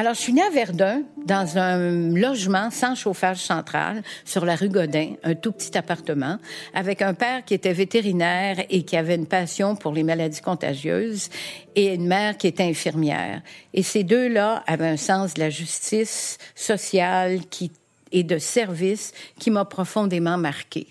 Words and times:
Alors, 0.00 0.14
je 0.14 0.20
suis 0.20 0.32
née 0.32 0.42
à 0.42 0.50
Verdun, 0.50 1.02
dans 1.26 1.58
un 1.58 2.14
logement 2.14 2.70
sans 2.70 2.94
chauffage 2.94 3.38
central, 3.38 4.04
sur 4.24 4.44
la 4.44 4.54
rue 4.54 4.68
Godin, 4.68 5.14
un 5.24 5.34
tout 5.34 5.50
petit 5.50 5.76
appartement, 5.76 6.38
avec 6.72 7.02
un 7.02 7.14
père 7.14 7.44
qui 7.44 7.54
était 7.54 7.72
vétérinaire 7.72 8.64
et 8.70 8.84
qui 8.84 8.96
avait 8.96 9.16
une 9.16 9.26
passion 9.26 9.74
pour 9.74 9.90
les 9.92 10.04
maladies 10.04 10.40
contagieuses, 10.40 11.30
et 11.74 11.94
une 11.94 12.06
mère 12.06 12.36
qui 12.36 12.46
était 12.46 12.62
infirmière. 12.62 13.42
Et 13.74 13.82
ces 13.82 14.04
deux-là 14.04 14.62
avaient 14.68 14.86
un 14.86 14.96
sens 14.96 15.34
de 15.34 15.40
la 15.40 15.50
justice 15.50 16.38
sociale 16.54 17.40
qui, 17.50 17.72
et 18.12 18.22
de 18.22 18.38
service 18.38 19.12
qui 19.38 19.50
m'a 19.50 19.64
profondément 19.64 20.38
marquée. 20.38 20.88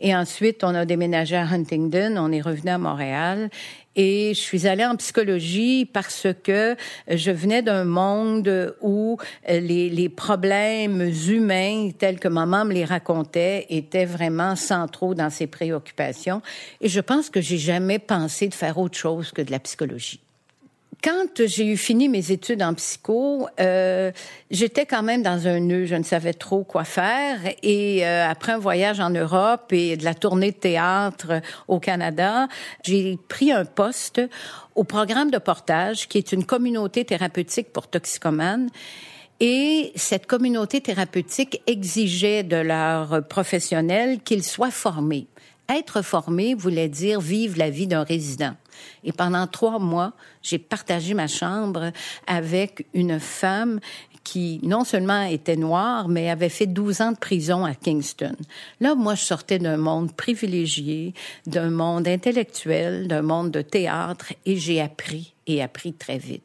Et 0.00 0.14
ensuite, 0.14 0.64
on 0.64 0.74
a 0.74 0.84
déménagé 0.84 1.36
à 1.36 1.46
Huntingdon, 1.46 2.16
on 2.18 2.32
est 2.32 2.40
revenu 2.40 2.70
à 2.70 2.78
Montréal 2.78 3.48
et 3.96 4.32
je 4.34 4.40
suis 4.40 4.66
allée 4.66 4.84
en 4.84 4.96
psychologie 4.96 5.84
parce 5.84 6.26
que 6.42 6.76
je 7.08 7.30
venais 7.30 7.62
d'un 7.62 7.84
monde 7.84 8.74
où 8.80 9.18
les, 9.48 9.88
les, 9.88 10.08
problèmes 10.08 11.12
humains, 11.28 11.90
tels 11.96 12.18
que 12.18 12.28
maman 12.28 12.64
me 12.64 12.72
les 12.72 12.84
racontait, 12.84 13.66
étaient 13.70 14.04
vraiment 14.04 14.56
centraux 14.56 15.14
dans 15.14 15.30
ses 15.30 15.46
préoccupations. 15.46 16.42
Et 16.80 16.88
je 16.88 17.00
pense 17.00 17.30
que 17.30 17.40
j'ai 17.40 17.58
jamais 17.58 18.00
pensé 18.00 18.48
de 18.48 18.54
faire 18.54 18.78
autre 18.78 18.98
chose 18.98 19.30
que 19.30 19.42
de 19.42 19.52
la 19.52 19.60
psychologie 19.60 20.23
quand 21.04 21.46
j'ai 21.46 21.66
eu 21.66 21.76
fini 21.76 22.08
mes 22.08 22.32
études 22.32 22.62
en 22.62 22.72
psycho, 22.72 23.46
euh, 23.60 24.10
j'étais 24.50 24.86
quand 24.86 25.02
même 25.02 25.22
dans 25.22 25.46
un 25.46 25.60
nœud. 25.60 25.84
Je 25.84 25.96
ne 25.96 26.02
savais 26.02 26.32
trop 26.32 26.64
quoi 26.64 26.84
faire. 26.84 27.40
Et 27.62 28.06
euh, 28.06 28.26
après 28.26 28.52
un 28.52 28.58
voyage 28.58 29.00
en 29.00 29.10
Europe 29.10 29.70
et 29.72 29.98
de 29.98 30.04
la 30.04 30.14
tournée 30.14 30.52
de 30.52 30.56
théâtre 30.56 31.42
au 31.68 31.78
Canada, 31.78 32.48
j'ai 32.82 33.18
pris 33.28 33.52
un 33.52 33.66
poste 33.66 34.22
au 34.74 34.84
programme 34.84 35.30
de 35.30 35.36
portage, 35.36 36.08
qui 36.08 36.16
est 36.16 36.32
une 36.32 36.46
communauté 36.46 37.04
thérapeutique 37.04 37.70
pour 37.70 37.88
toxicomanes. 37.88 38.70
Et 39.40 39.92
cette 39.96 40.26
communauté 40.26 40.80
thérapeutique 40.80 41.60
exigeait 41.66 42.44
de 42.44 42.56
leurs 42.56 43.26
professionnels 43.28 44.20
qu'ils 44.20 44.44
soient 44.44 44.70
formés. 44.70 45.26
Être 45.68 46.02
formé 46.02 46.54
voulait 46.54 46.88
dire 46.88 47.20
vivre 47.20 47.58
la 47.58 47.70
vie 47.70 47.86
d'un 47.86 48.02
résident. 48.02 48.54
Et 49.02 49.12
pendant 49.12 49.46
trois 49.46 49.78
mois, 49.78 50.12
j'ai 50.42 50.58
partagé 50.58 51.14
ma 51.14 51.26
chambre 51.26 51.90
avec 52.26 52.86
une 52.92 53.18
femme 53.18 53.80
qui 54.24 54.58
non 54.62 54.84
seulement 54.84 55.22
était 55.22 55.56
noire, 55.56 56.08
mais 56.08 56.30
avait 56.30 56.48
fait 56.48 56.66
12 56.66 57.02
ans 57.02 57.12
de 57.12 57.18
prison 57.18 57.64
à 57.64 57.74
Kingston. 57.74 58.34
Là, 58.80 58.94
moi, 58.94 59.14
je 59.14 59.22
sortais 59.22 59.58
d'un 59.58 59.76
monde 59.76 60.12
privilégié, 60.14 61.12
d'un 61.46 61.70
monde 61.70 62.08
intellectuel, 62.08 63.06
d'un 63.06 63.22
monde 63.22 63.50
de 63.50 63.60
théâtre, 63.60 64.32
et 64.46 64.56
j'ai 64.56 64.80
appris, 64.80 65.34
et 65.46 65.62
appris 65.62 65.92
très 65.92 66.18
vite. 66.18 66.42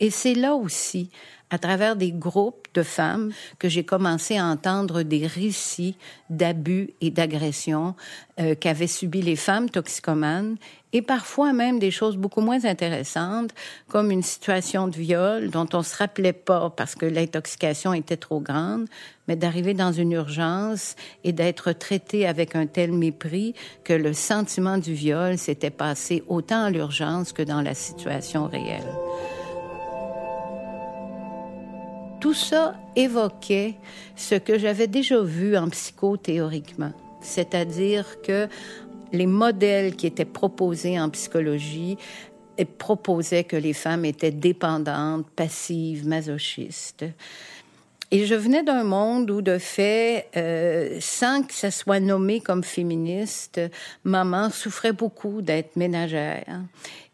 Et 0.00 0.10
c'est 0.10 0.34
là 0.34 0.54
aussi, 0.54 1.10
à 1.52 1.58
travers 1.58 1.96
des 1.96 2.12
groupes 2.12 2.66
de 2.72 2.82
femmes, 2.82 3.30
que 3.58 3.68
j'ai 3.68 3.84
commencé 3.84 4.38
à 4.38 4.46
entendre 4.46 5.02
des 5.02 5.26
récits 5.26 5.96
d'abus 6.30 6.90
et 7.02 7.10
d'agressions 7.10 7.94
euh, 8.40 8.54
qu'avaient 8.54 8.86
subi 8.86 9.20
les 9.20 9.36
femmes 9.36 9.68
toxicomanes 9.68 10.56
et 10.94 11.02
parfois 11.02 11.52
même 11.52 11.78
des 11.78 11.90
choses 11.90 12.16
beaucoup 12.16 12.40
moins 12.40 12.64
intéressantes, 12.64 13.50
comme 13.88 14.10
une 14.10 14.22
situation 14.22 14.88
de 14.88 14.96
viol 14.96 15.50
dont 15.50 15.68
on 15.74 15.82
se 15.82 15.94
rappelait 15.96 16.32
pas 16.32 16.70
parce 16.70 16.94
que 16.94 17.04
l'intoxication 17.04 17.92
était 17.92 18.16
trop 18.16 18.40
grande, 18.40 18.88
mais 19.28 19.36
d'arriver 19.36 19.74
dans 19.74 19.92
une 19.92 20.12
urgence 20.12 20.96
et 21.22 21.32
d'être 21.32 21.72
traité 21.72 22.26
avec 22.26 22.56
un 22.56 22.66
tel 22.66 22.92
mépris 22.92 23.54
que 23.84 23.92
le 23.92 24.14
sentiment 24.14 24.78
du 24.78 24.94
viol 24.94 25.36
s'était 25.36 25.70
passé 25.70 26.22
autant 26.28 26.64
à 26.64 26.70
l'urgence 26.70 27.32
que 27.32 27.42
dans 27.42 27.60
la 27.60 27.74
situation 27.74 28.46
réelle. 28.46 28.88
Tout 32.32 32.38
ça 32.38 32.74
évoquait 32.96 33.74
ce 34.16 34.36
que 34.36 34.58
j'avais 34.58 34.86
déjà 34.86 35.20
vu 35.20 35.54
en 35.54 35.68
psycho 35.68 36.16
théoriquement, 36.16 36.94
c'est-à-dire 37.20 38.22
que 38.22 38.48
les 39.12 39.26
modèles 39.26 39.96
qui 39.96 40.06
étaient 40.06 40.24
proposés 40.24 40.98
en 40.98 41.10
psychologie 41.10 41.98
proposaient 42.78 43.44
que 43.44 43.56
les 43.56 43.74
femmes 43.74 44.06
étaient 44.06 44.30
dépendantes, 44.30 45.28
passives, 45.36 46.08
masochistes. 46.08 47.04
Et 48.10 48.24
je 48.24 48.34
venais 48.34 48.62
d'un 48.62 48.84
monde 48.84 49.30
où, 49.30 49.42
de 49.42 49.58
fait, 49.58 50.28
euh, 50.34 50.96
sans 51.02 51.42
que 51.42 51.52
ça 51.52 51.70
soit 51.70 52.00
nommé 52.00 52.40
comme 52.40 52.64
féministe, 52.64 53.60
maman 54.04 54.48
souffrait 54.48 54.94
beaucoup 54.94 55.42
d'être 55.42 55.76
ménagère 55.76 56.62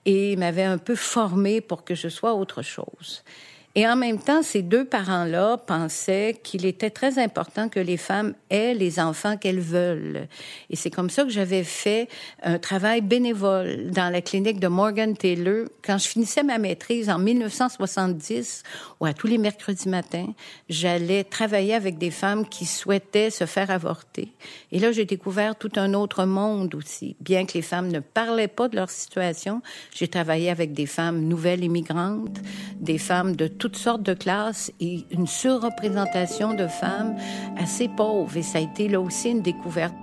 et 0.05 0.37
m'avait 0.37 0.63
un 0.63 0.79
peu 0.79 0.95
formée 0.95 1.61
pour 1.61 1.83
que 1.83 1.97
je 1.97 2.07
sois 2.07 2.35
autre 2.35 2.63
chose. 2.63 3.25
Et 3.75 3.87
en 3.87 3.97
même 3.97 4.19
temps, 4.19 4.43
ces 4.43 4.63
deux 4.63 4.85
parents-là 4.85 5.59
pensaient 5.59 6.41
qu'il 6.43 6.67
était 6.67 6.91
très 6.91 7.19
important 7.19 7.69
que 7.69 7.79
les 7.79 7.97
femmes 7.97 8.35
aient 8.51 8.75
les 8.75 8.99
enfants 8.99 9.37
qu'elles 9.37 9.61
veulent. 9.61 10.27
Et 10.71 10.77
c'est 10.77 10.91
comme 10.91 11.11
ça 11.11 11.23
que 11.25 11.31
j'avais 11.31 11.65
fait 11.65 12.09
un 12.43 12.59
travail 12.59 13.03
bénévole 13.03 13.91
dans 13.91 14.11
la 14.11 14.21
clinique 14.21 14.59
de 14.59 14.69
Morgan 14.69 15.17
Taylor. 15.17 15.67
Quand 15.85 15.99
je 15.99 16.09
finissais 16.09 16.43
ma 16.43 16.59
maîtrise 16.59 17.11
en 17.11 17.19
1970, 17.19 18.63
ou 19.01 19.07
à 19.07 19.13
tous 19.13 19.27
les 19.27 19.39
mercredis 19.39 19.89
matins, 19.89 20.33
j'allais 20.69 21.23
travailler 21.25 21.75
avec 21.75 21.99
des 21.99 22.11
femmes 22.11 22.49
qui 22.49 22.65
souhaitaient 22.65 23.31
se 23.31 23.47
faire 23.47 23.71
avorter. 23.71 24.33
Et 24.73 24.79
là, 24.79 24.93
j'ai 24.93 25.05
découvert 25.05 25.57
tout 25.57 25.73
un 25.77 25.95
autre 25.95 26.25
monde 26.25 26.75
aussi. 26.75 27.17
Bien 27.21 27.47
que 27.47 27.53
les 27.55 27.63
femmes 27.63 27.89
ne 27.89 28.01
parlaient 28.01 28.49
pas 28.49 28.69
de 28.69 28.77
leur 28.77 28.91
situation, 28.91 29.63
j'ai 29.95 30.09
travaillé 30.09 30.51
avec 30.51 30.73
des 30.73 30.87
femmes 30.87 31.21
nouvelles 31.21 31.65
immigrantes, 31.65 32.39
des 32.81 32.99
femmes 32.99 33.37
de 33.37 33.47
toutes 33.59 33.77
sortes 33.77 34.03
de 34.03 34.15
classes 34.15 34.73
et 34.81 35.05
une 35.11 35.27
surreprésentation 35.27 36.55
de 36.55 36.67
femmes 36.67 37.17
assez 37.59 37.89
pauvres. 37.89 38.37
Et 38.37 38.43
ça 38.43 38.59
a 38.59 38.61
été 38.63 38.89
là 38.89 39.01
aussi 39.01 39.31
une 39.31 39.43
découverte. 39.43 39.95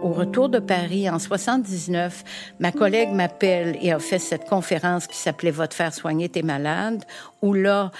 Au 0.00 0.12
retour 0.12 0.48
de 0.48 0.58
Paris 0.58 1.10
en 1.10 1.18
79, 1.18 2.24
ma 2.60 2.72
collègue 2.72 3.10
m'appelle 3.10 3.76
et 3.82 3.92
a 3.92 3.98
fait 3.98 4.18
cette 4.18 4.48
conférence 4.48 5.06
qui 5.06 5.16
s'appelait 5.16 5.50
Votre 5.50 5.76
faire 5.76 5.92
soigner 5.92 6.28
tes 6.28 6.42
malades, 6.42 7.04
où 7.42 7.52
là, 7.52 7.90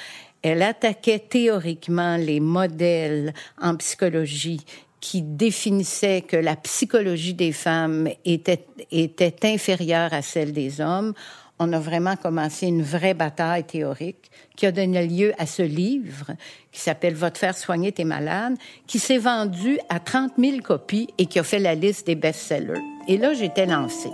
elle 0.42 0.62
attaquait 0.62 1.18
théoriquement 1.18 2.16
les 2.16 2.40
modèles 2.40 3.34
en 3.60 3.76
psychologie 3.76 4.64
qui 5.00 5.22
définissaient 5.22 6.22
que 6.22 6.36
la 6.36 6.56
psychologie 6.56 7.34
des 7.34 7.52
femmes 7.52 8.08
était, 8.24 8.64
était 8.90 9.46
inférieure 9.46 10.12
à 10.12 10.22
celle 10.22 10.52
des 10.52 10.80
hommes 10.80 11.14
on 11.58 11.72
a 11.72 11.78
vraiment 11.78 12.16
commencé 12.16 12.66
une 12.66 12.82
vraie 12.82 13.14
bataille 13.14 13.64
théorique 13.64 14.30
qui 14.56 14.66
a 14.66 14.72
donné 14.72 15.06
lieu 15.06 15.32
à 15.38 15.46
ce 15.46 15.62
livre 15.62 16.32
qui 16.70 16.80
s'appelle 16.80 17.14
Va 17.14 17.30
te 17.30 17.38
faire 17.38 17.56
soigner 17.56 17.92
tes 17.92 18.04
malades, 18.04 18.56
qui 18.86 18.98
s'est 18.98 19.18
vendu 19.18 19.78
à 19.88 19.98
30 20.00 20.32
000 20.38 20.58
copies 20.58 21.08
et 21.18 21.26
qui 21.26 21.38
a 21.38 21.42
fait 21.42 21.58
la 21.58 21.74
liste 21.74 22.06
des 22.06 22.14
best-sellers. 22.14 22.80
Et 23.08 23.16
là, 23.16 23.34
j'étais 23.34 23.66
lancée. 23.66 24.12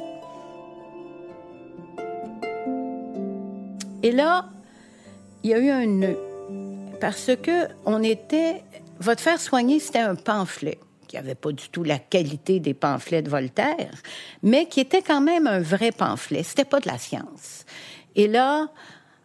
Et 4.02 4.12
là, 4.12 4.46
il 5.42 5.50
y 5.50 5.54
a 5.54 5.58
eu 5.58 5.70
un 5.70 5.86
nœud 5.86 6.18
parce 7.00 7.30
que 7.42 7.68
on 7.84 8.02
était 8.02 8.62
Va 9.00 9.16
te 9.16 9.20
faire 9.20 9.40
soigner, 9.40 9.80
c'était 9.80 9.98
un 9.98 10.14
pamphlet 10.14 10.78
qui 11.06 11.16
n'avait 11.16 11.34
pas 11.34 11.52
du 11.52 11.68
tout 11.68 11.84
la 11.84 11.98
qualité 11.98 12.60
des 12.60 12.74
pamphlets 12.74 13.22
de 13.22 13.30
Voltaire, 13.30 14.02
mais 14.42 14.66
qui 14.66 14.80
était 14.80 15.02
quand 15.02 15.20
même 15.20 15.46
un 15.46 15.60
vrai 15.60 15.92
pamphlet. 15.92 16.42
C'était 16.42 16.64
pas 16.64 16.80
de 16.80 16.88
la 16.88 16.98
science. 16.98 17.64
Et 18.16 18.28
là, 18.28 18.68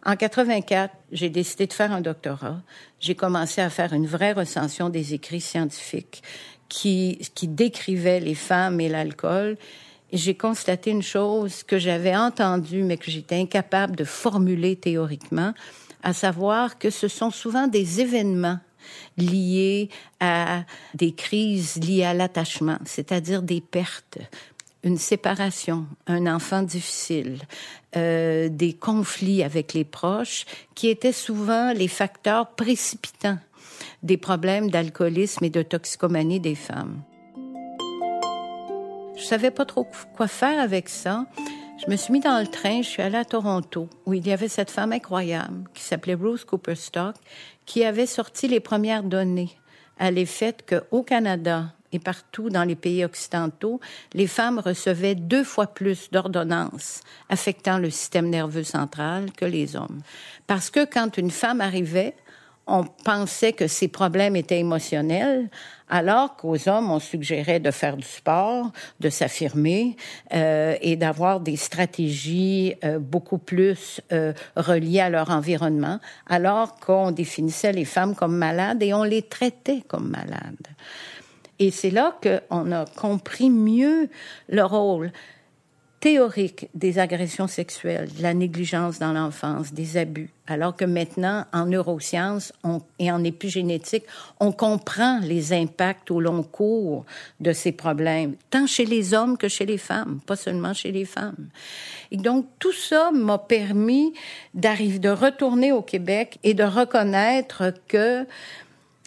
en 0.04 0.16
84, 0.16 0.94
j'ai 1.12 1.28
décidé 1.28 1.66
de 1.66 1.72
faire 1.72 1.92
un 1.92 2.00
doctorat. 2.00 2.60
J'ai 3.00 3.14
commencé 3.14 3.60
à 3.60 3.70
faire 3.70 3.92
une 3.92 4.06
vraie 4.06 4.32
recension 4.32 4.88
des 4.88 5.14
écrits 5.14 5.40
scientifiques 5.40 6.22
qui, 6.68 7.18
qui 7.34 7.48
décrivaient 7.48 8.20
les 8.20 8.34
femmes 8.34 8.80
et 8.80 8.88
l'alcool. 8.88 9.58
Et 10.12 10.16
j'ai 10.16 10.34
constaté 10.34 10.90
une 10.90 11.02
chose 11.02 11.62
que 11.62 11.78
j'avais 11.78 12.16
entendue, 12.16 12.82
mais 12.82 12.96
que 12.96 13.10
j'étais 13.10 13.36
incapable 13.36 13.94
de 13.94 14.04
formuler 14.04 14.76
théoriquement, 14.76 15.52
à 16.02 16.12
savoir 16.12 16.78
que 16.78 16.90
ce 16.90 17.06
sont 17.06 17.30
souvent 17.30 17.66
des 17.66 18.00
événements 18.00 18.58
liées 19.16 19.88
à 20.20 20.64
des 20.94 21.12
crises 21.12 21.76
liées 21.76 22.04
à 22.04 22.14
l'attachement, 22.14 22.78
c'est-à-dire 22.84 23.42
des 23.42 23.60
pertes, 23.60 24.18
une 24.82 24.98
séparation, 24.98 25.86
un 26.06 26.26
enfant 26.26 26.62
difficile, 26.62 27.38
euh, 27.96 28.48
des 28.48 28.72
conflits 28.72 29.42
avec 29.42 29.74
les 29.74 29.84
proches, 29.84 30.46
qui 30.74 30.88
étaient 30.88 31.12
souvent 31.12 31.72
les 31.72 31.88
facteurs 31.88 32.48
précipitants 32.50 33.38
des 34.02 34.16
problèmes 34.16 34.70
d'alcoolisme 34.70 35.44
et 35.44 35.50
de 35.50 35.62
toxicomanie 35.62 36.40
des 36.40 36.54
femmes. 36.54 37.02
Je 39.16 39.24
savais 39.24 39.50
pas 39.50 39.66
trop 39.66 39.86
quoi 40.16 40.28
faire 40.28 40.58
avec 40.58 40.88
ça. 40.88 41.26
Je 41.82 41.90
me 41.90 41.96
suis 41.96 42.12
mis 42.12 42.20
dans 42.20 42.38
le 42.38 42.46
train, 42.46 42.82
je 42.82 42.88
suis 42.88 43.02
allée 43.02 43.16
à 43.16 43.24
Toronto, 43.24 43.88
où 44.04 44.12
il 44.12 44.26
y 44.26 44.32
avait 44.32 44.48
cette 44.48 44.70
femme 44.70 44.92
incroyable 44.92 45.64
qui 45.72 45.82
s'appelait 45.82 46.14
Rose 46.14 46.44
Cooper 46.44 46.74
Stock, 46.74 47.14
qui 47.64 47.84
avait 47.84 48.04
sorti 48.04 48.48
les 48.48 48.60
premières 48.60 49.02
données 49.02 49.56
à 49.98 50.10
l'effet 50.10 50.54
qu'au 50.68 51.02
Canada 51.02 51.72
et 51.92 51.98
partout 51.98 52.50
dans 52.50 52.64
les 52.64 52.76
pays 52.76 53.02
occidentaux, 53.02 53.80
les 54.12 54.26
femmes 54.26 54.58
recevaient 54.58 55.14
deux 55.14 55.42
fois 55.42 55.68
plus 55.68 56.10
d'ordonnances 56.10 57.00
affectant 57.30 57.78
le 57.78 57.88
système 57.88 58.28
nerveux 58.28 58.62
central 58.62 59.32
que 59.32 59.46
les 59.46 59.74
hommes. 59.74 60.02
Parce 60.46 60.68
que 60.68 60.84
quand 60.84 61.16
une 61.16 61.30
femme 61.30 61.62
arrivait, 61.62 62.14
on 62.70 62.84
pensait 62.84 63.52
que 63.52 63.66
ses 63.66 63.88
problèmes 63.88 64.36
étaient 64.36 64.60
émotionnels, 64.60 65.50
alors 65.88 66.36
qu'aux 66.36 66.68
hommes, 66.68 66.90
on 66.90 67.00
suggérait 67.00 67.58
de 67.58 67.72
faire 67.72 67.96
du 67.96 68.06
sport, 68.06 68.70
de 69.00 69.10
s'affirmer 69.10 69.96
euh, 70.32 70.76
et 70.80 70.94
d'avoir 70.94 71.40
des 71.40 71.56
stratégies 71.56 72.74
euh, 72.84 73.00
beaucoup 73.00 73.38
plus 73.38 74.00
euh, 74.12 74.32
reliées 74.54 75.00
à 75.00 75.10
leur 75.10 75.30
environnement, 75.30 75.98
alors 76.28 76.76
qu'on 76.76 77.10
définissait 77.10 77.72
les 77.72 77.84
femmes 77.84 78.14
comme 78.14 78.36
malades 78.36 78.82
et 78.82 78.94
on 78.94 79.02
les 79.02 79.22
traitait 79.22 79.82
comme 79.88 80.08
malades. 80.08 80.68
Et 81.58 81.72
c'est 81.72 81.90
là 81.90 82.16
qu'on 82.22 82.72
a 82.72 82.84
compris 82.86 83.50
mieux 83.50 84.08
le 84.48 84.64
rôle 84.64 85.10
théorique 86.00 86.68
des 86.74 86.98
agressions 86.98 87.46
sexuelles, 87.46 88.08
de 88.16 88.22
la 88.22 88.32
négligence 88.32 88.98
dans 88.98 89.12
l'enfance, 89.12 89.74
des 89.74 89.98
abus, 89.98 90.30
alors 90.46 90.74
que 90.74 90.86
maintenant, 90.86 91.44
en 91.52 91.66
neurosciences 91.66 92.54
et 92.98 93.12
en 93.12 93.22
épigénétique, 93.22 94.04
on 94.40 94.50
comprend 94.50 95.20
les 95.20 95.52
impacts 95.52 96.10
au 96.10 96.20
long 96.20 96.42
cours 96.42 97.04
de 97.40 97.52
ces 97.52 97.72
problèmes, 97.72 98.34
tant 98.48 98.66
chez 98.66 98.86
les 98.86 99.12
hommes 99.12 99.36
que 99.36 99.48
chez 99.48 99.66
les 99.66 99.76
femmes, 99.76 100.20
pas 100.26 100.36
seulement 100.36 100.72
chez 100.72 100.90
les 100.90 101.04
femmes. 101.04 101.48
Et 102.10 102.16
donc, 102.16 102.46
tout 102.58 102.72
ça 102.72 103.10
m'a 103.12 103.38
permis 103.38 104.14
d'arriver, 104.54 104.98
de 104.98 105.10
retourner 105.10 105.70
au 105.70 105.82
Québec 105.82 106.38
et 106.42 106.54
de 106.54 106.64
reconnaître 106.64 107.74
que 107.88 108.26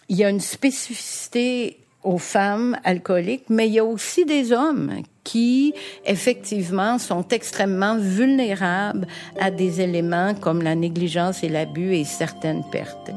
il 0.10 0.18
y 0.18 0.24
a 0.24 0.30
une 0.30 0.42
spécificité 0.42 1.80
aux 2.04 2.20
femmes 2.20 2.78
alcooliques, 2.84 3.50
mais 3.50 3.68
il 3.68 3.74
y 3.74 3.80
a 3.80 3.86
aussi 3.86 4.26
des 4.26 4.52
hommes 4.52 5.02
qui, 5.24 5.74
effectivement, 6.06 7.00
sont 7.00 7.28
extrêmement 7.30 7.98
vulnérables 7.98 9.08
à 9.40 9.52
des 9.52 9.82
éléments 9.82 10.34
comme 10.34 10.62
la 10.62 10.76
négligence 10.76 11.44
et 11.44 11.50
l'abus 11.50 11.96
et 11.96 12.04
certaines 12.04 12.64
pertes. 12.72 13.12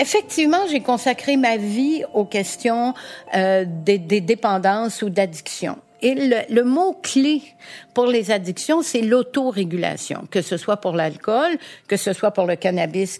Effectivement, 0.00 0.64
j'ai 0.70 0.80
consacré 0.80 1.36
ma 1.36 1.56
vie 1.56 2.04
aux 2.14 2.24
questions 2.24 2.94
euh, 3.34 3.64
des, 3.66 3.98
des, 3.98 4.20
dépendances 4.20 5.02
ou 5.02 5.10
d'addictions. 5.10 5.76
Et 6.00 6.14
le, 6.14 6.54
le 6.54 6.62
mot-clé 6.62 7.42
pour 7.94 8.06
les 8.06 8.30
addictions, 8.30 8.82
c'est 8.82 9.00
l'autorégulation, 9.00 10.28
que 10.30 10.40
ce 10.40 10.56
soit 10.56 10.76
pour 10.76 10.92
l'alcool, 10.92 11.58
que 11.88 11.96
ce 11.96 12.12
soit 12.12 12.30
pour 12.30 12.46
le 12.46 12.54
cannabis. 12.54 13.18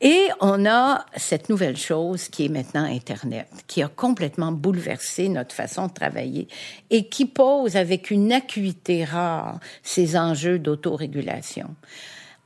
Et 0.00 0.28
on 0.40 0.64
a 0.64 1.04
cette 1.16 1.48
nouvelle 1.48 1.76
chose 1.76 2.28
qui 2.28 2.44
est 2.44 2.48
maintenant 2.48 2.84
Internet, 2.84 3.48
qui 3.66 3.82
a 3.82 3.88
complètement 3.88 4.52
bouleversé 4.52 5.28
notre 5.28 5.54
façon 5.54 5.88
de 5.88 5.92
travailler 5.92 6.46
et 6.90 7.08
qui 7.08 7.26
pose 7.26 7.74
avec 7.74 8.10
une 8.10 8.32
acuité 8.32 9.04
rare 9.04 9.58
ces 9.82 10.16
enjeux 10.16 10.60
d'autorégulation. 10.60 11.74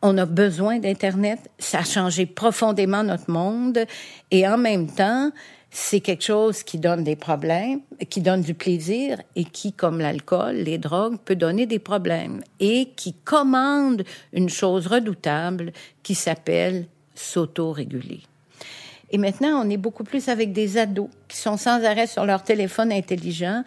On 0.00 0.16
a 0.16 0.24
besoin 0.24 0.78
d'Internet, 0.78 1.38
ça 1.58 1.80
a 1.80 1.84
changé 1.84 2.24
profondément 2.24 3.04
notre 3.04 3.30
monde 3.30 3.84
et 4.30 4.48
en 4.48 4.56
même 4.56 4.90
temps, 4.90 5.30
c'est 5.70 6.00
quelque 6.00 6.24
chose 6.24 6.62
qui 6.62 6.78
donne 6.78 7.04
des 7.04 7.16
problèmes, 7.16 7.80
qui 8.10 8.20
donne 8.20 8.42
du 8.42 8.54
plaisir 8.54 9.20
et 9.36 9.44
qui, 9.44 9.72
comme 9.72 10.00
l'alcool, 10.00 10.56
les 10.56 10.76
drogues, 10.78 11.18
peut 11.24 11.36
donner 11.36 11.66
des 11.66 11.78
problèmes 11.78 12.42
et 12.60 12.90
qui 12.96 13.14
commande 13.14 14.04
une 14.32 14.50
chose 14.50 14.86
redoutable 14.86 15.72
qui 16.02 16.14
s'appelle 16.14 16.86
s'auto-réguler. 17.22 18.20
Et 19.14 19.18
maintenant, 19.18 19.62
on 19.62 19.68
est 19.68 19.76
beaucoup 19.76 20.04
plus 20.04 20.30
avec 20.30 20.52
des 20.52 20.78
ados 20.78 21.10
qui 21.28 21.36
sont 21.36 21.58
sans 21.58 21.84
arrêt 21.84 22.06
sur 22.06 22.24
leur 22.24 22.42
téléphone 22.42 22.90
intelligent 22.90 23.62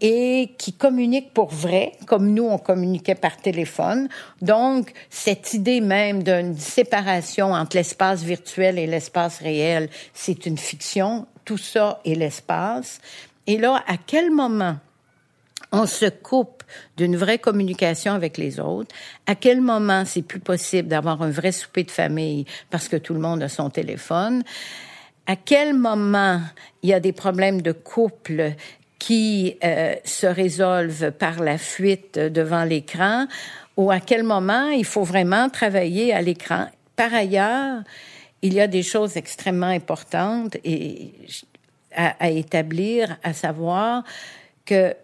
et 0.00 0.50
qui 0.58 0.72
communiquent 0.72 1.32
pour 1.32 1.50
vrai, 1.50 1.92
comme 2.06 2.34
nous, 2.34 2.42
on 2.42 2.58
communiquait 2.58 3.14
par 3.14 3.36
téléphone. 3.36 4.08
Donc, 4.42 4.92
cette 5.08 5.54
idée 5.54 5.80
même 5.80 6.24
d'une 6.24 6.56
séparation 6.56 7.52
entre 7.52 7.76
l'espace 7.76 8.24
virtuel 8.24 8.76
et 8.76 8.88
l'espace 8.88 9.38
réel, 9.38 9.88
c'est 10.14 10.46
une 10.46 10.58
fiction. 10.58 11.28
Tout 11.44 11.58
ça 11.58 12.00
est 12.04 12.16
l'espace. 12.16 13.00
Et 13.46 13.56
là, 13.56 13.84
à 13.86 13.96
quel 14.04 14.32
moment 14.32 14.78
on 15.72 15.86
se 15.86 16.06
coupe 16.06 16.62
d'une 16.96 17.16
vraie 17.16 17.38
communication 17.38 18.12
avec 18.12 18.38
les 18.38 18.60
autres, 18.60 18.94
à 19.26 19.34
quel 19.34 19.60
moment 19.60 20.04
c'est 20.04 20.22
plus 20.22 20.40
possible 20.40 20.88
d'avoir 20.88 21.22
un 21.22 21.30
vrai 21.30 21.52
souper 21.52 21.84
de 21.84 21.90
famille 21.90 22.46
parce 22.70 22.88
que 22.88 22.96
tout 22.96 23.14
le 23.14 23.20
monde 23.20 23.42
a 23.42 23.48
son 23.48 23.70
téléphone, 23.70 24.42
à 25.26 25.36
quel 25.36 25.74
moment 25.74 26.40
il 26.82 26.90
y 26.90 26.94
a 26.94 27.00
des 27.00 27.12
problèmes 27.12 27.60
de 27.60 27.72
couple 27.72 28.54
qui 28.98 29.56
euh, 29.62 29.94
se 30.04 30.26
résolvent 30.26 31.12
par 31.12 31.40
la 31.40 31.58
fuite 31.58 32.18
devant 32.18 32.64
l'écran, 32.64 33.26
ou 33.76 33.90
à 33.90 34.00
quel 34.00 34.24
moment 34.24 34.70
il 34.70 34.84
faut 34.84 35.04
vraiment 35.04 35.48
travailler 35.48 36.12
à 36.12 36.20
l'écran? 36.20 36.66
Par 36.96 37.14
ailleurs, 37.14 37.82
il 38.42 38.54
y 38.54 38.60
a 38.60 38.66
des 38.66 38.82
choses 38.82 39.16
extrêmement 39.16 39.66
importantes 39.66 40.56
et 40.64 41.12
à, 41.94 42.16
à 42.18 42.30
établir, 42.30 43.16
à 43.22 43.32
savoir 43.32 44.02
que 44.64 44.94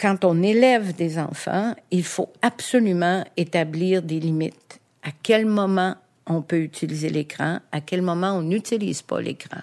quand 0.00 0.24
on 0.24 0.42
élève 0.42 0.94
des 0.94 1.18
enfants, 1.18 1.74
il 1.90 2.04
faut 2.04 2.32
absolument 2.42 3.24
établir 3.36 4.02
des 4.02 4.20
limites. 4.20 4.80
À 5.02 5.10
quel 5.22 5.46
moment 5.46 5.96
on 6.26 6.40
peut 6.40 6.60
utiliser 6.60 7.10
l'écran, 7.10 7.58
à 7.70 7.80
quel 7.80 8.00
moment 8.02 8.32
on 8.32 8.42
n'utilise 8.42 9.02
pas 9.02 9.20
l'écran, 9.20 9.60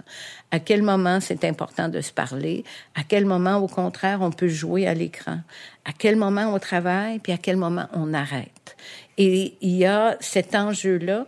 à 0.51 0.59
quel 0.59 0.83
moment 0.83 1.19
c'est 1.19 1.43
important 1.43 1.89
de 1.89 2.01
se 2.01 2.11
parler, 2.11 2.63
à 2.95 3.01
quel 3.03 3.25
moment 3.25 3.57
au 3.57 3.67
contraire 3.67 4.21
on 4.21 4.31
peut 4.31 4.47
jouer 4.47 4.87
à 4.87 4.93
l'écran, 4.93 5.39
à 5.85 5.91
quel 5.97 6.15
moment 6.15 6.53
on 6.53 6.59
travaille, 6.59 7.19
puis 7.19 7.33
à 7.33 7.37
quel 7.37 7.57
moment 7.57 7.87
on 7.93 8.13
arrête? 8.13 8.77
Et 9.17 9.55
il 9.61 9.75
y 9.75 9.85
a 9.85 10.17
cet 10.19 10.55
enjeu-là 10.55 11.25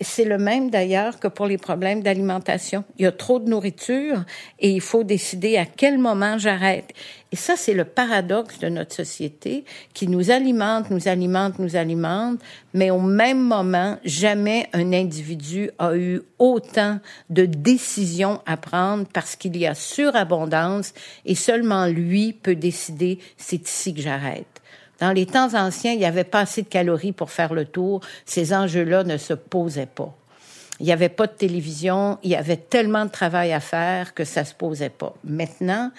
c'est 0.00 0.24
le 0.24 0.36
même 0.36 0.70
d'ailleurs 0.70 1.18
que 1.18 1.28
pour 1.28 1.46
les 1.46 1.56
problèmes 1.56 2.02
d'alimentation. 2.02 2.84
Il 2.98 3.04
y 3.04 3.06
a 3.06 3.12
trop 3.12 3.38
de 3.38 3.48
nourriture 3.48 4.24
et 4.58 4.70
il 4.70 4.80
faut 4.80 5.04
décider 5.04 5.56
à 5.56 5.64
quel 5.64 5.98
moment 5.98 6.36
j'arrête. 6.36 6.92
Et 7.32 7.36
ça, 7.36 7.56
c'est 7.56 7.72
le 7.72 7.84
paradoxe 7.84 8.58
de 8.58 8.68
notre 8.68 8.94
société 8.94 9.64
qui 9.94 10.06
nous 10.06 10.30
alimente, 10.30 10.90
nous 10.90 11.08
alimente, 11.08 11.58
nous 11.58 11.76
alimente, 11.76 12.40
mais 12.74 12.90
au 12.90 13.00
même 13.00 13.40
moment, 13.40 13.98
jamais 14.04 14.68
un 14.72 14.92
individu 14.92 15.70
a 15.78 15.96
eu 15.96 16.20
autant 16.38 17.00
de 17.30 17.46
décisions 17.46 18.40
à 18.46 18.56
prendre 18.56 19.06
parce 19.12 19.34
qu'il 19.34 19.56
y 19.56 19.66
a 19.66 19.74
surabondance 19.74 20.92
et 21.24 21.34
seulement 21.34 21.86
lui 21.86 22.32
peut 22.32 22.54
décider 22.54 23.18
c'est 23.36 23.66
ici 23.66 23.94
que 23.94 24.02
j'arrête. 24.02 24.46
Dans 25.00 25.12
les 25.12 25.26
temps 25.26 25.54
anciens, 25.54 25.92
il 25.92 25.98
n'y 25.98 26.04
avait 26.04 26.24
pas 26.24 26.40
assez 26.40 26.62
de 26.62 26.68
calories 26.68 27.12
pour 27.12 27.30
faire 27.30 27.52
le 27.52 27.64
tour. 27.64 28.00
Ces 28.24 28.54
enjeux-là 28.54 29.04
ne 29.04 29.16
se 29.16 29.34
posaient 29.34 29.86
pas. 29.86 30.14
Il 30.80 30.86
n'y 30.86 30.92
avait 30.92 31.08
pas 31.08 31.26
de 31.26 31.32
télévision. 31.32 32.18
Il 32.22 32.30
y 32.30 32.36
avait 32.36 32.56
tellement 32.56 33.04
de 33.04 33.10
travail 33.10 33.52
à 33.52 33.60
faire 33.60 34.14
que 34.14 34.24
ça 34.24 34.44
se 34.44 34.54
posait 34.54 34.90
pas. 34.90 35.14
Maintenant, 35.24 35.90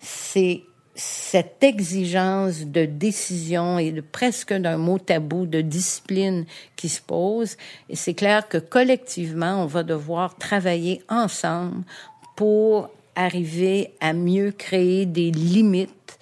c'est 0.00 0.62
cette 0.94 1.62
exigence 1.62 2.64
de 2.64 2.86
décision 2.86 3.78
et 3.78 3.92
de 3.92 4.00
presque 4.00 4.54
d'un 4.54 4.78
mot 4.78 4.98
tabou 4.98 5.44
de 5.44 5.60
discipline 5.60 6.46
qui 6.74 6.88
se 6.88 7.02
pose. 7.02 7.56
Et 7.90 7.96
c'est 7.96 8.14
clair 8.14 8.48
que 8.48 8.58
collectivement, 8.58 9.62
on 9.62 9.66
va 9.66 9.82
devoir 9.82 10.36
travailler 10.36 11.02
ensemble 11.08 11.84
pour 12.34 12.88
arriver 13.14 13.94
à 14.00 14.12
mieux 14.14 14.52
créer 14.52 15.04
des 15.06 15.30
limites 15.30 16.18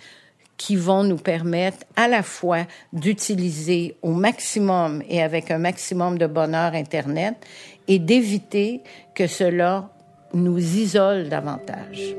qui 0.64 0.76
vont 0.76 1.04
nous 1.04 1.18
permettre 1.18 1.84
à 1.94 2.08
la 2.08 2.22
fois 2.22 2.64
d'utiliser 2.94 3.96
au 4.00 4.12
maximum 4.12 5.02
et 5.10 5.22
avec 5.22 5.50
un 5.50 5.58
maximum 5.58 6.16
de 6.16 6.26
bonheur 6.26 6.72
Internet 6.72 7.34
et 7.86 7.98
d'éviter 7.98 8.80
que 9.14 9.26
cela 9.26 9.90
nous 10.32 10.58
isole 10.58 11.28
davantage. 11.28 12.16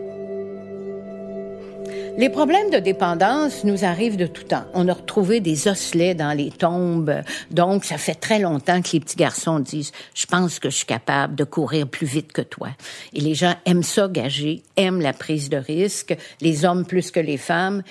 Les 2.19 2.29
problèmes 2.29 2.69
de 2.69 2.77
dépendance 2.77 3.63
nous 3.63 3.83
arrivent 3.83 4.15
de 4.15 4.27
tout 4.27 4.43
temps. 4.43 4.63
On 4.75 4.87
a 4.87 4.93
retrouvé 4.93 5.39
des 5.39 5.67
osselets 5.67 6.13
dans 6.13 6.31
les 6.31 6.51
tombes. 6.51 7.23
Donc, 7.49 7.83
ça 7.83 7.97
fait 7.97 8.13
très 8.13 8.37
longtemps 8.37 8.81
que 8.83 8.91
les 8.93 8.99
petits 8.99 9.17
garçons 9.17 9.59
disent, 9.59 9.91
je 10.13 10.27
pense 10.27 10.59
que 10.59 10.69
je 10.69 10.75
suis 10.77 10.85
capable 10.85 11.33
de 11.33 11.43
courir 11.43 11.87
plus 11.87 12.05
vite 12.05 12.31
que 12.31 12.43
toi. 12.43 12.69
Et 13.13 13.21
les 13.21 13.33
gens 13.33 13.55
aiment 13.65 13.83
ça 13.83 14.07
gager, 14.07 14.61
aiment 14.77 15.01
la 15.01 15.13
prise 15.13 15.49
de 15.49 15.57
risque, 15.57 16.15
les 16.41 16.63
hommes 16.63 16.85
plus 16.85 17.09
que 17.09 17.19
les 17.19 17.37
femmes. 17.37 17.81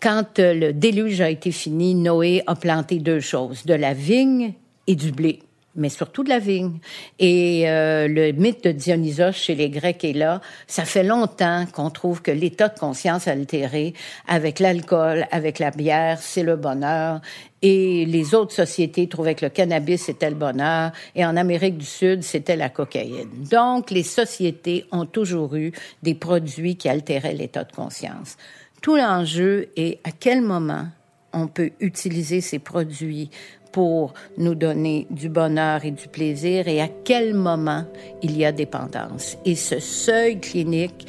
Quand 0.00 0.38
euh, 0.38 0.52
le 0.54 0.72
déluge 0.72 1.20
a 1.20 1.30
été 1.30 1.50
fini, 1.50 1.94
Noé 1.94 2.42
a 2.46 2.54
planté 2.54 2.98
deux 2.98 3.20
choses, 3.20 3.64
de 3.64 3.74
la 3.74 3.94
vigne 3.94 4.52
et 4.86 4.94
du 4.94 5.10
blé. 5.12 5.40
mais 5.76 5.88
surtout 5.90 6.24
de 6.24 6.28
la 6.28 6.38
vigne. 6.38 6.78
Et 7.18 7.68
euh, 7.68 8.08
le 8.08 8.32
mythe 8.32 8.64
de 8.64 8.72
Dionysos 8.72 9.32
chez 9.32 9.54
les 9.54 9.70
Grecs 9.70 10.04
est 10.04 10.12
là. 10.14 10.40
Ça 10.66 10.84
fait 10.84 11.04
longtemps 11.04 11.66
qu'on 11.72 11.90
trouve 11.90 12.22
que 12.22 12.30
l'état 12.30 12.68
de 12.68 12.78
conscience 12.78 13.28
altéré 13.28 13.94
avec 14.26 14.58
l'alcool, 14.58 15.26
avec 15.30 15.58
la 15.58 15.70
bière, 15.70 16.18
c'est 16.20 16.42
le 16.42 16.56
bonheur. 16.56 17.20
Et 17.62 18.04
les 18.06 18.34
autres 18.34 18.54
sociétés 18.54 19.08
trouvaient 19.08 19.34
que 19.34 19.44
le 19.44 19.50
cannabis 19.50 20.02
c'était 20.04 20.30
le 20.30 20.36
bonheur. 20.36 20.92
Et 21.14 21.24
en 21.24 21.36
Amérique 21.36 21.78
du 21.78 21.86
Sud, 21.86 22.22
c'était 22.22 22.56
la 22.56 22.68
cocaïne. 22.68 23.28
Donc, 23.50 23.90
les 23.90 24.02
sociétés 24.02 24.86
ont 24.92 25.06
toujours 25.06 25.56
eu 25.56 25.72
des 26.02 26.14
produits 26.14 26.76
qui 26.76 26.88
altéraient 26.88 27.34
l'état 27.34 27.64
de 27.64 27.72
conscience. 27.72 28.36
Tout 28.82 28.96
l'enjeu 28.96 29.68
est 29.76 29.98
à 30.04 30.10
quel 30.10 30.42
moment 30.42 30.86
on 31.32 31.48
peut 31.48 31.70
utiliser 31.80 32.40
ces 32.40 32.58
produits 32.58 33.30
pour 33.72 34.14
nous 34.38 34.54
donner 34.54 35.06
du 35.10 35.28
bonheur 35.28 35.84
et 35.84 35.90
du 35.90 36.08
plaisir 36.08 36.66
et 36.66 36.80
à 36.80 36.88
quel 36.88 37.34
moment 37.34 37.84
il 38.22 38.34
y 38.34 38.44
a 38.46 38.52
dépendance. 38.52 39.36
Et 39.44 39.54
ce 39.54 39.80
seuil 39.80 40.40
clinique 40.40 41.06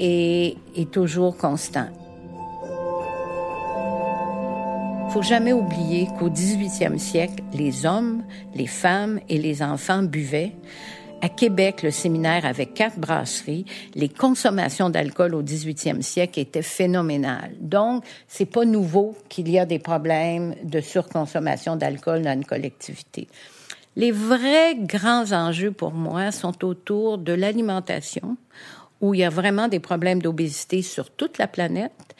est, 0.00 0.56
toujours 0.90 1.36
constant. 1.36 1.86
Faut 5.10 5.22
jamais 5.22 5.52
oublier 5.52 6.08
qu'au 6.18 6.28
18e 6.28 6.98
siècle, 6.98 7.42
les 7.52 7.86
hommes, 7.86 8.24
les 8.54 8.66
femmes 8.66 9.20
et 9.28 9.38
les 9.38 9.62
enfants 9.62 10.02
buvaient 10.02 10.52
à 11.20 11.28
Québec, 11.28 11.82
le 11.82 11.90
séminaire 11.90 12.46
avait 12.46 12.66
quatre 12.66 12.98
brasseries. 12.98 13.64
Les 13.94 14.08
consommations 14.08 14.90
d'alcool 14.90 15.34
au 15.34 15.42
18e 15.42 16.02
siècle 16.02 16.38
étaient 16.38 16.62
phénoménales. 16.62 17.54
Donc, 17.60 18.04
c'est 18.28 18.46
pas 18.46 18.64
nouveau 18.64 19.16
qu'il 19.28 19.50
y 19.50 19.58
a 19.58 19.66
des 19.66 19.78
problèmes 19.78 20.54
de 20.62 20.80
surconsommation 20.80 21.76
d'alcool 21.76 22.22
dans 22.22 22.32
une 22.32 22.44
collectivité. 22.44 23.28
Les 23.96 24.12
vrais 24.12 24.76
grands 24.76 25.32
enjeux 25.32 25.72
pour 25.72 25.92
moi 25.92 26.30
sont 26.30 26.64
autour 26.64 27.18
de 27.18 27.32
l'alimentation, 27.32 28.36
où 29.00 29.14
il 29.14 29.20
y 29.20 29.24
a 29.24 29.30
vraiment 29.30 29.66
des 29.66 29.80
problèmes 29.80 30.22
d'obésité 30.22 30.82
sur 30.82 31.10
toute 31.10 31.38
la 31.38 31.48
planète, 31.48 32.14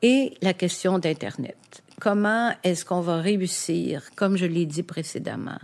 et 0.00 0.34
la 0.42 0.54
question 0.54 0.98
d'Internet. 0.98 1.56
Comment 2.00 2.52
est-ce 2.62 2.84
qu'on 2.84 3.00
va 3.00 3.20
réussir, 3.20 4.10
comme 4.14 4.36
je 4.36 4.46
l'ai 4.46 4.64
dit 4.66 4.84
précédemment, 4.84 5.58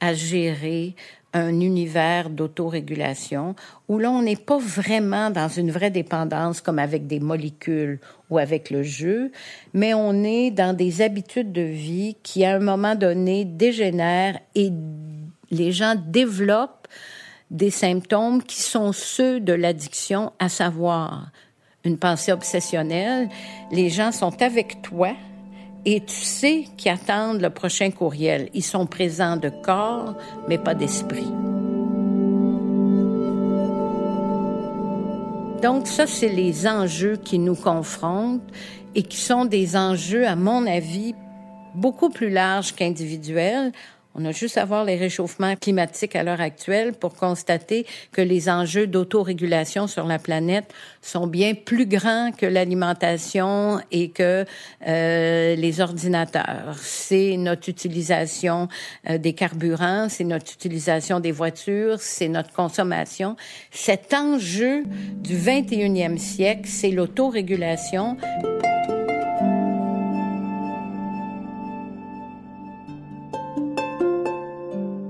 à 0.00 0.12
gérer 0.12 0.94
un 1.34 1.60
univers 1.60 2.30
d'autorégulation 2.30 3.54
où 3.88 3.98
là, 3.98 4.10
on 4.10 4.22
n'est 4.22 4.36
pas 4.36 4.58
vraiment 4.58 5.30
dans 5.30 5.48
une 5.48 5.70
vraie 5.70 5.90
dépendance 5.90 6.60
comme 6.60 6.78
avec 6.78 7.06
des 7.06 7.20
molécules 7.20 8.00
ou 8.30 8.38
avec 8.38 8.70
le 8.70 8.82
jeu, 8.82 9.30
mais 9.74 9.94
on 9.94 10.24
est 10.24 10.50
dans 10.50 10.74
des 10.74 11.02
habitudes 11.02 11.52
de 11.52 11.62
vie 11.62 12.16
qui, 12.22 12.44
à 12.44 12.56
un 12.56 12.60
moment 12.60 12.94
donné, 12.94 13.44
dégénèrent 13.44 14.38
et 14.54 14.72
les 15.50 15.72
gens 15.72 15.94
développent 15.96 16.88
des 17.50 17.70
symptômes 17.70 18.42
qui 18.42 18.60
sont 18.60 18.92
ceux 18.92 19.40
de 19.40 19.52
l'addiction, 19.52 20.32
à 20.38 20.48
savoir 20.48 21.30
une 21.84 21.98
pensée 21.98 22.32
obsessionnelle. 22.32 23.28
Les 23.70 23.88
gens 23.88 24.12
sont 24.12 24.42
avec 24.42 24.82
toi, 24.82 25.12
et 25.84 26.00
tu 26.00 26.14
sais 26.14 26.64
qu'ils 26.76 26.92
attendent 26.92 27.40
le 27.40 27.50
prochain 27.50 27.90
courriel. 27.90 28.48
Ils 28.54 28.64
sont 28.64 28.86
présents 28.86 29.36
de 29.36 29.48
corps, 29.48 30.16
mais 30.48 30.58
pas 30.58 30.74
d'esprit. 30.74 31.30
Donc 35.62 35.86
ça, 35.86 36.06
c'est 36.06 36.28
les 36.28 36.66
enjeux 36.66 37.16
qui 37.16 37.38
nous 37.38 37.56
confrontent 37.56 38.42
et 38.94 39.02
qui 39.02 39.16
sont 39.16 39.44
des 39.44 39.76
enjeux, 39.76 40.26
à 40.26 40.36
mon 40.36 40.66
avis, 40.66 41.14
beaucoup 41.74 42.10
plus 42.10 42.30
larges 42.30 42.74
qu'individuels. 42.74 43.72
On 44.14 44.24
a 44.24 44.32
juste 44.32 44.58
à 44.58 44.64
voir 44.64 44.84
les 44.84 44.96
réchauffements 44.96 45.54
climatiques 45.54 46.16
à 46.16 46.22
l'heure 46.22 46.40
actuelle 46.40 46.92
pour 46.92 47.14
constater 47.14 47.86
que 48.10 48.20
les 48.20 48.48
enjeux 48.48 48.86
d'autorégulation 48.86 49.86
sur 49.86 50.06
la 50.06 50.18
planète 50.18 50.72
sont 51.02 51.26
bien 51.26 51.54
plus 51.54 51.86
grands 51.86 52.32
que 52.32 52.46
l'alimentation 52.46 53.80
et 53.92 54.10
que 54.10 54.44
euh, 54.86 55.54
les 55.54 55.80
ordinateurs. 55.80 56.76
C'est 56.80 57.36
notre 57.36 57.68
utilisation 57.68 58.68
euh, 59.08 59.18
des 59.18 59.34
carburants, 59.34 60.08
c'est 60.08 60.24
notre 60.24 60.52
utilisation 60.52 61.20
des 61.20 61.32
voitures, 61.32 62.00
c'est 62.00 62.28
notre 62.28 62.52
consommation. 62.52 63.36
Cet 63.70 64.14
enjeu 64.14 64.82
du 65.16 65.36
21e 65.36 66.18
siècle, 66.18 66.68
c'est 66.68 66.90
l'autorégulation. 66.90 68.16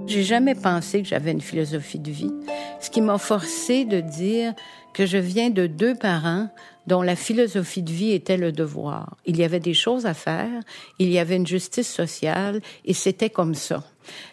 J'ai 0.08 0.22
jamais 0.22 0.54
pensé 0.54 1.02
que 1.02 1.08
j'avais 1.08 1.32
une 1.32 1.42
philosophie 1.42 1.98
de 1.98 2.10
vie, 2.10 2.32
ce 2.80 2.88
qui 2.88 3.02
m'a 3.02 3.18
forcé 3.18 3.84
de 3.84 4.00
dire 4.00 4.54
que 4.94 5.04
je 5.04 5.18
viens 5.18 5.50
de 5.50 5.66
deux 5.66 5.94
parents 5.94 6.48
dont 6.86 7.02
la 7.02 7.14
philosophie 7.14 7.82
de 7.82 7.92
vie 7.92 8.12
était 8.12 8.38
le 8.38 8.50
devoir. 8.50 9.18
Il 9.26 9.36
y 9.36 9.44
avait 9.44 9.60
des 9.60 9.74
choses 9.74 10.06
à 10.06 10.14
faire, 10.14 10.62
il 10.98 11.10
y 11.10 11.18
avait 11.18 11.36
une 11.36 11.46
justice 11.46 11.92
sociale 11.92 12.62
et 12.86 12.94
c'était 12.94 13.28
comme 13.28 13.54
ça. 13.54 13.84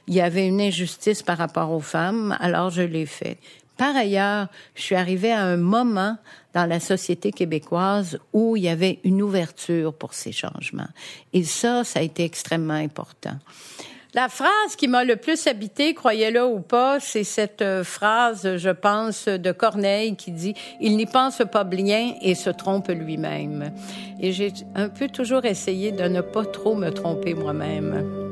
Il 0.07 0.13
y 0.13 0.21
avait 0.21 0.47
une 0.47 0.61
injustice 0.61 1.21
par 1.21 1.37
rapport 1.37 1.71
aux 1.71 1.81
femmes, 1.81 2.37
alors 2.39 2.69
je 2.69 2.81
l'ai 2.81 3.05
fait. 3.05 3.37
Par 3.75 3.93
ailleurs, 3.97 4.47
je 4.75 4.81
suis 4.81 4.95
arrivée 4.95 5.33
à 5.33 5.43
un 5.43 5.57
moment 5.57 6.17
dans 6.53 6.65
la 6.65 6.79
société 6.79 7.33
québécoise 7.33 8.17
où 8.31 8.55
il 8.55 8.63
y 8.63 8.69
avait 8.69 8.99
une 9.03 9.21
ouverture 9.21 9.93
pour 9.93 10.13
ces 10.13 10.31
changements. 10.31 10.87
Et 11.33 11.43
ça, 11.43 11.83
ça 11.83 11.99
a 11.99 12.01
été 12.01 12.23
extrêmement 12.23 12.75
important. 12.75 13.37
La 14.15 14.29
phrase 14.29 14.77
qui 14.77 14.87
m'a 14.87 15.03
le 15.03 15.17
plus 15.17 15.45
habité, 15.45 15.93
croyez-le 15.93 16.45
ou 16.45 16.61
pas, 16.61 17.01
c'est 17.01 17.25
cette 17.25 17.61
euh, 17.61 17.83
phrase, 17.83 18.55
je 18.55 18.69
pense, 18.69 19.27
de 19.27 19.51
Corneille 19.51 20.15
qui 20.15 20.31
dit 20.31 20.53
Il 20.79 20.95
n'y 20.95 21.05
pense 21.05 21.41
pas 21.51 21.65
bien 21.65 22.13
et 22.21 22.33
se 22.33 22.49
trompe 22.49 22.87
lui-même. 22.87 23.73
Et 24.21 24.31
j'ai 24.31 24.53
un 24.73 24.87
peu 24.87 25.09
toujours 25.09 25.43
essayé 25.43 25.91
de 25.91 26.05
ne 26.05 26.21
pas 26.21 26.45
trop 26.45 26.75
me 26.75 26.91
tromper 26.91 27.33
moi-même. 27.33 28.24